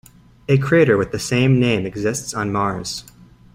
A 0.49 0.57
crater 0.57 0.97
with 0.97 1.11
the 1.11 1.19
same 1.19 1.59
name 1.59 1.85
exists 1.85 2.33
on 2.33 2.51
Mars. 2.51 3.03